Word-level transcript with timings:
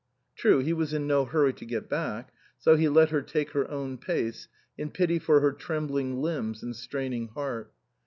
True, 0.35 0.61
he 0.61 0.73
was 0.73 0.93
in 0.95 1.05
no 1.05 1.25
hurry 1.25 1.53
to 1.53 1.63
get 1.63 1.87
back; 1.87 2.33
so 2.57 2.75
he 2.75 2.89
let 2.89 3.11
her 3.11 3.21
take 3.21 3.51
her 3.51 3.69
own 3.69 3.99
pace, 3.99 4.47
in 4.75 4.89
pity 4.89 5.19
for 5.19 5.41
her 5.41 5.51
trembling 5.51 6.23
limbs 6.23 6.63
and 6.63 6.75
straining 6.75 7.27
heart. 7.27 7.71